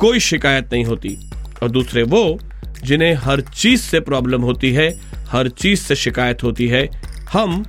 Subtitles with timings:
[0.00, 1.16] कोई शिकायत नहीं होती।
[1.62, 2.38] और दूसरे वो,
[2.84, 4.90] जिन्हें हर चीज़ से प्रॉब्लम होती है,
[5.28, 6.88] हर चीज़ से शिकायत होती है।
[7.32, 7.64] हम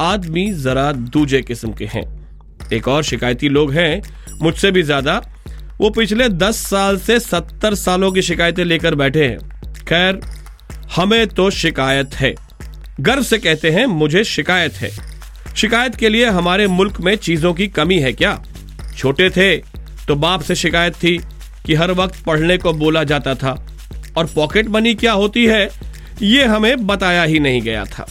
[0.00, 2.04] आदमी जरा दूजे किस्म के हैं।
[2.72, 4.02] एक और शिकायती लोग हैं,
[4.42, 5.20] मुझसे भी ज़्यादा।
[5.80, 9.38] वो पिछले दस साल से सत्तर सालों की शिकायतें लेकर बैठे हैं।
[9.88, 10.20] खैर,
[10.96, 12.34] हमें तो शिकायत है।
[13.00, 14.90] गर्व से कहते हैं, मुझे शिकायत है।
[15.56, 18.38] शिकायत के लिए हमारे मुल्क में चीज़ों की कमी है क्या?
[18.96, 19.56] छोटे थे
[20.08, 21.18] तो बाप से शिकायत थी।
[21.66, 23.66] कि हर वक्त पढ़ने को बोला जाता था।
[24.16, 25.70] और पॉकेट मनी क्या होती है,
[26.22, 28.06] ये हमें बताया ही नहीं गया था।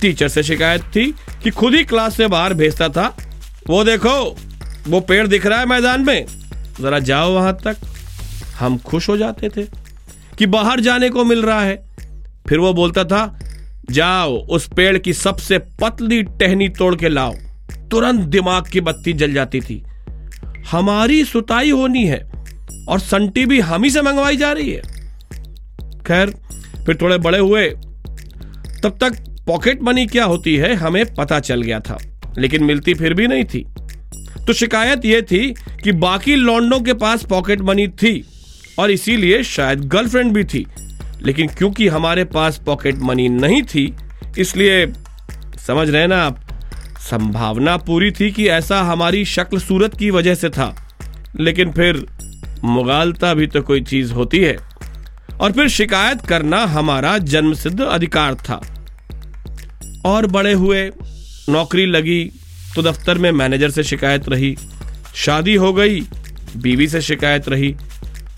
[0.00, 3.16] टीचर से शिकायत थी कि खुद ही क्लास से बाहर भेजता था।
[3.68, 4.36] वो देखो,
[4.88, 6.26] वो पेड़ दिख रहा है मैदान में।
[6.80, 7.76] जरा जाओ वहाँ तक।
[8.58, 9.62] हम खुश हो जाते थे
[10.38, 11.84] कि बाहर जाने को मिल रहा है।
[12.48, 13.40] फिर वो बोलता था,
[13.90, 17.34] जाओ, उस पेड़ की सबसे पतली टहनी तोड़ के लाओ।
[17.90, 19.84] तुरंत दिमाग की बत्ती जल जाती थी।
[20.70, 22.22] हमारी सुताई होनी है
[22.88, 24.82] और संटी भी हम ही से मंगवाई जा रही है।
[26.06, 26.30] खैर,
[26.86, 27.68] फिर थोड़े बड़े हुए।
[28.82, 31.98] तब तक पॉकेट मनी क्या होती है, हमें पता चल गया था,
[32.38, 33.66] लेकिन मिलती फिर भी नहीं थी।
[34.46, 38.28] तो शिकायत यह थी कि बाकी लॉन्डों के पास पॉकेट मनी थी
[38.78, 40.66] और इसीलिए शायद गर्लफ्रेंड भी थी।
[41.22, 43.94] लेकिन क्योंकि हमारे पास पॉकेट मनी नहीं थी,
[44.38, 44.86] इसलिए
[45.66, 46.43] समझ रहे ना आप?
[47.10, 50.98] संभावना पूरी थी कि ऐसा हमारी शक्ल सूरत की वजह से था।
[51.40, 52.06] लेकिन फिर
[52.64, 54.56] मुगालता भी तो कोई चीज़ होती है।
[55.40, 58.86] और फिर शिकायत करना हमारा जन्मसिद्ध अधिकार था।
[60.04, 60.90] और बड़े हुए,
[61.48, 62.30] नौकरी लगी
[62.76, 64.56] तो दफ्तर में मैनेजर से शिकायत रही।
[65.14, 66.00] शादी हो गई,
[66.56, 67.76] बीवी से शिकायत रही।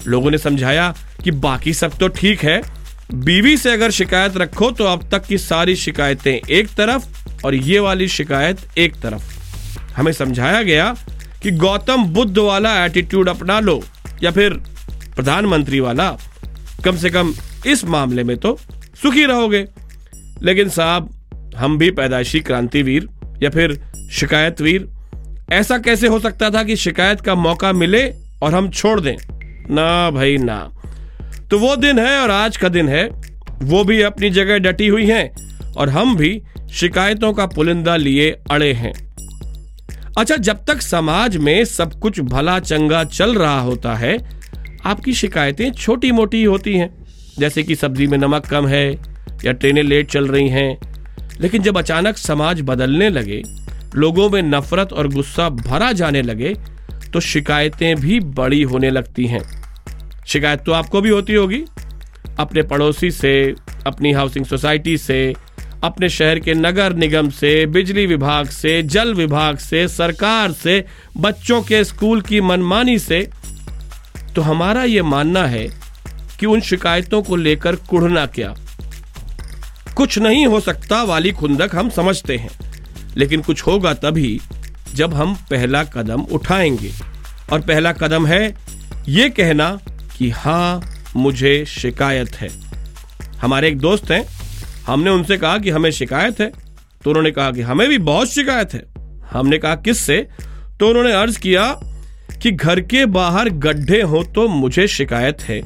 [0.06, 0.94] लोगों ने समझाया
[1.24, 2.62] कि बाकी सब तो ठीक है।
[3.14, 7.78] बीवी से अगर शिकायत रखो तो अब तक की सारी शिकायतें एक तरफ़ और ये
[7.78, 9.36] वाली शिकायत एक तरफ़।
[9.96, 10.96] हमें समझाया गया
[11.42, 13.84] कि गौतम बुद्ध वाला एटीट्यूड अपना लो,
[14.22, 14.50] या फिर
[15.16, 16.16] प्रधानमंत्री वाला,
[16.84, 17.34] कम से कम
[17.66, 18.58] इस मामले में तो
[19.02, 19.66] सुखी रहोगे।
[20.42, 21.10] लेकिन साहब,
[21.56, 23.08] हम भी पैदाइशी क्रांतिवीर,
[23.42, 24.88] या फिर शिकायतवीर,
[25.52, 28.12] ऐसा कैसे हो सकता था कि शिकायत का मौका मिले
[28.42, 29.16] और हम छोड़ दें?
[29.70, 30.72] ना भाई, ना।
[31.50, 33.08] तो वो दिन है और आज का दिन है,
[33.62, 35.45] वो भी अपनी जगह डटी हुई हैं।
[35.76, 36.42] और हम भी
[36.72, 38.92] शिकायतों का पुलिंदा लिए अड़े हैं।
[40.18, 44.18] अच्छा जब तक समाज में सब कुछ भला चंगा चल रहा होता है,
[44.84, 47.06] आपकी शिकायतें छोटी मोटी होती हैं।
[47.38, 48.92] जैसे कि सब्ज़ी में नमक कम है
[49.44, 50.78] या ट्रेनें लेट चल रही हैं।
[51.40, 53.42] लेकिन जब अचानक समाज बदलने लगे,
[53.94, 56.54] लोगों में नफरत और गुस्सा भरा जाने लगे
[57.12, 59.40] तो शिकायतें भी बड़ी होने लगती हैं।
[60.26, 61.62] शिकायत तो आपको भी होती होगी।
[62.38, 63.54] अपने पड़ोसी से,
[63.86, 65.34] अपनी हाउसिंग सोसाइटी से
[65.86, 70.84] अपने शहर के नगर निगम से, बिजली विभाग से, जल विभाग से, सरकार से,
[71.16, 73.28] बच्चों के स्कूल की मनमानी से
[74.34, 75.68] तो हमारा यह मानना है
[76.40, 78.54] कि उन शिकायतों को लेकर कुढ़ना क्या?
[79.96, 82.50] कुछ नहीं हो सकता वाली खुंदक हम समझते हैं,
[83.16, 84.40] लेकिन कुछ होगा तभी
[84.94, 86.92] जब हम पहला कदम उठाएँगे।
[87.52, 88.54] और पहला कदम है
[89.08, 89.78] ये कहना
[90.18, 90.82] कि हाँ
[91.16, 92.48] मुझे शिकायत है।
[93.40, 94.35] हमारे एक दोस्त हैं
[94.86, 96.50] हमने उनसे कहा कि हमें शिकायत है
[97.02, 98.82] तो उन्होंने कहा कि हमें भी बहुत शिकायत है।
[99.30, 100.16] हमने कहा, किससे?
[100.80, 101.64] तो उन्होंने अर्ज़ किया
[102.42, 105.60] कि घर के बाहर गड्ढे हो तो मुझे शिकायत है,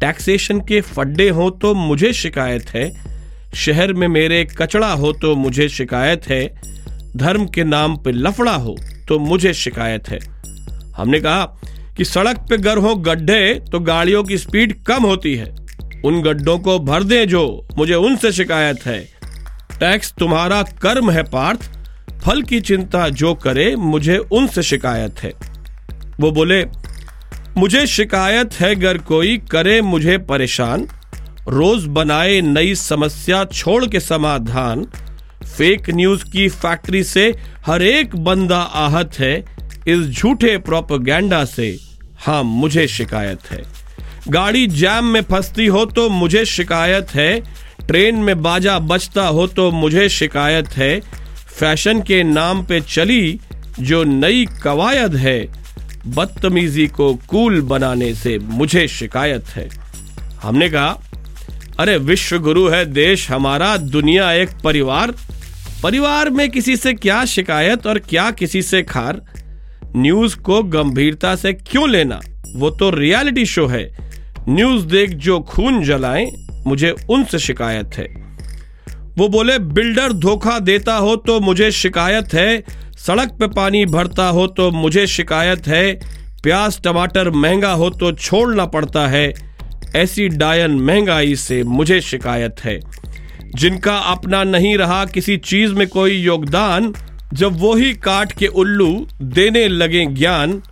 [0.00, 2.90] टैक्सेशन के फड्डे हो तो मुझे शिकायत है,
[3.56, 6.44] शहर में मेरे कचड़ा हो तो मुझे शिकायत है,
[7.16, 8.76] धर्म के नाम पे लफड़ा हो
[9.08, 10.18] तो मुझे शिकायत है।
[10.96, 11.44] हमने कहा
[11.96, 15.54] कि सड़क पे गर हो गड्ढे तो गाड़ियों की स्पीड कम होती है।
[16.04, 19.00] उन गड्ढों को भर दें जो मुझे उनसे शिकायत है।
[19.80, 21.70] टैक्स तुम्हारा कर्म है, पार्थ।
[22.24, 25.32] फल की चिंता जो करे, मुझे उनसे शिकायत है।
[26.20, 26.66] वो बोले,
[27.56, 30.88] मुझे शिकायत है गर कोई करे मुझे परेशान।
[31.48, 34.84] रोज बनाए नई समस्या छोड़ के समाधान।
[35.56, 37.34] फेक न्यूज़ की फैक्ट्री से
[37.66, 39.44] हर एक बंदा आहत है,
[39.88, 41.78] इस झूठे प्रोपोगंडा से।
[42.18, 43.87] हाँ मुझे शिकायत है।
[44.30, 47.40] गाड़ी जैम में फंसती हो तो मुझे शिकायत है।
[47.86, 51.00] ट्रेन में बाजा बजता हो तो मुझे शिकायत है।
[51.58, 53.40] फ़ैशन के नाम पे चली
[53.80, 55.48] जो नई कवायद है।
[56.06, 59.68] बदतमीजी को कूल बनाने से मुझे शिकायत है।
[60.42, 61.02] हमने कहा,
[61.80, 65.14] अरे विश्व गुरु है देश, हमारा दुनिया एक परिवार।
[65.82, 69.20] परिवार में किसी से क्या शिकायत और क्या किसी से खार?
[69.96, 72.20] न्यूज़ को गंभीरता से क्यों लेना?
[72.56, 74.07] वो तो रियलिटी शो है।
[74.48, 76.30] न्यूज़ देख जो खून जलाएँ,
[76.66, 78.06] मुझे उनसे शिकायत है।
[79.18, 82.62] वो बोले, बिल्डर धोखा देता हो तो मुझे शिकायत है,
[82.98, 85.92] सड़क पे पानी भरता हो तो मुझे शिकायत है,
[86.42, 89.32] प्याज, टमाटर महँगा हो तो छोड़ना पड़ता है,
[89.96, 92.78] ऐसी डायन महँगाई से मुझे शिकायत है।
[93.54, 96.92] जिनका अपना नहीं रहा किसी चीज़ में कोई योगदान,
[97.34, 100.62] जब वो ही काट के उल्लू देने लगे ज्ञान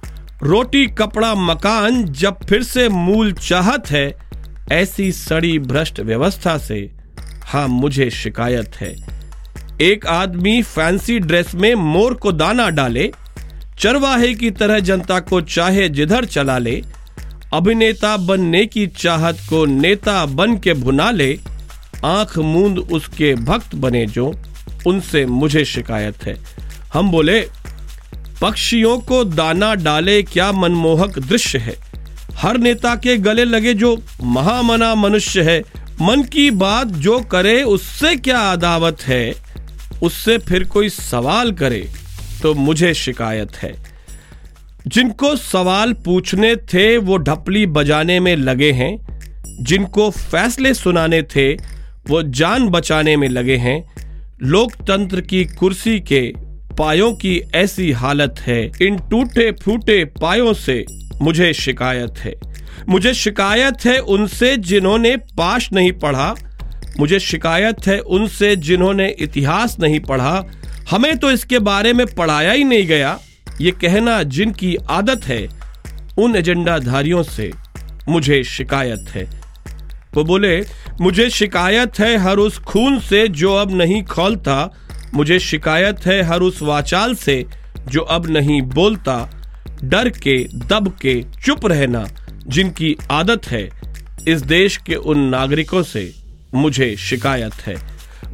[0.42, 4.16] रोटी, कपड़ा, मकान जब फिर से मूल चाहत है,
[4.72, 6.90] ऐसी सड़ी भ्रष्ट व्यवस्था से
[7.44, 8.96] हाँ मुझे शिकायत है।
[9.80, 13.12] एक आदमी फैंसी ड्रेस में मोर को दाना डाले,
[13.78, 16.82] चरवाहे की तरह जनता को चाहे जिधर चला ले,
[17.54, 21.38] अभिनेता बनने की चाहत को नेता बन के भुना ले,
[22.04, 24.34] आँख मूंद उसके भक्त बने जो,
[24.86, 26.36] उनसे मुझे शिकायत है।
[26.94, 27.48] हम बोले
[28.40, 31.76] पक्षियों को दाना डाले क्या मनमोहक दृश्य है?
[32.34, 35.64] हर नेता के गले लगे जो महामना मनुष्य है।
[36.02, 39.34] मन की बात जो करे, उससे क्या अदावत है?
[40.02, 41.90] उससे फिर कोई सवाल करे
[42.42, 43.74] तो मुझे शिकायत है।
[44.86, 49.20] जिनको सवाल पूछने थे, वो ढपली बजाने में लगे हैं।
[49.60, 51.52] जिनको फैसले सुनाने थे,
[52.08, 53.92] वो जान बचाने में लगे हैं।
[54.42, 56.32] लोकतंत्र की कुर्सी के
[56.78, 60.84] पायों की ऐसी हालत है। इन टूटे फूटे पायों से
[61.22, 62.34] मुझे शिकायत है।
[62.88, 66.34] मुझे शिकायत है उनसे जिन्होंने पाश नहीं पढ़ा।
[66.98, 70.44] मुझे शिकायत है उनसे जिन्होंने इतिहास नहीं पढ़ा।
[70.90, 73.18] हमें तो इसके बारे में पढ़ाया ही नहीं गया।
[73.60, 75.48] ये कहना जिनकी आदत है,
[76.18, 77.50] उन एजेंडाधारियों से
[78.08, 79.24] मुझे शिकायत है।
[80.14, 80.60] वो बोले,
[81.00, 84.74] मुझे शिकायत है हर उस खून से जो अब नहीं खोलता।
[85.16, 87.44] मुझे शिकायत है हर उस वाचाल से
[87.88, 89.16] जो अब नहीं बोलता,
[89.84, 90.36] डर के,
[90.66, 92.06] दब के, चुप रहना,
[92.46, 93.68] जिनकी आदत है
[94.28, 96.12] इस देश के उन नागरिकों से
[96.54, 97.76] मुझे शिकायत है।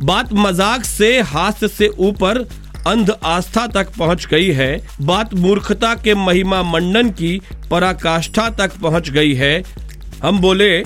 [0.00, 2.38] बात मज़ाक से, हास्य से ऊपर
[2.86, 7.40] अंध आस्था तक पहुँच गई है। बात मूर्खता के महिमा मंडन की
[7.70, 9.62] पराकाष्ठा तक पहुँच गई है।
[10.22, 10.78] हम बोले,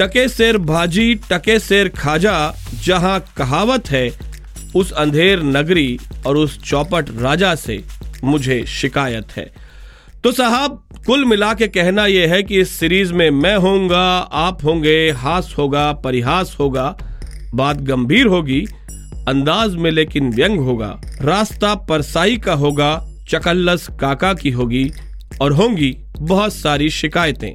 [0.00, 2.54] टके शेर भाजी, टके शेर खाजा,
[2.84, 4.08] जहाँ कहावत है
[4.74, 7.82] उस अंधेर नगरी और उस चौपट राजा से
[8.24, 9.50] मुझे शिकायत है।
[10.24, 14.64] तो साहब, कुल मिला के कहना यह है कि इस सीरीज़ में मैं होऊँगा, आप
[14.64, 16.96] होंगे, हास होगा, परिहास होगा,
[17.54, 18.66] बात गंभीर होगी,
[19.28, 24.90] अंदाज में लेकिन व्यंग होगा, रास्ता परसाई का होगा, चकल्लस काका की होगी
[25.40, 27.52] और होंगी बहुत सारी शिकायतें।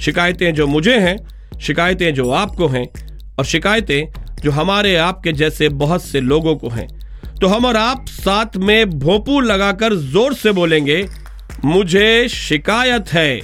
[0.00, 1.16] शिकायतें जो मुझे हैं,
[1.60, 2.86] शिकायतें जो आपको हैं
[3.38, 6.88] और शिकायतें जो हमारे आपके जैसे बहुत से लोगों को हैं।
[7.40, 11.06] तो हम और आप साथ में भोपू लगाकर ज़ोर से बोलेंगे,
[11.64, 13.40] मुझे शिकायत है।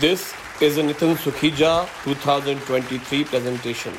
[0.00, 0.20] This
[0.62, 1.72] is Nitin Sukhija
[2.06, 3.92] 2023 presentation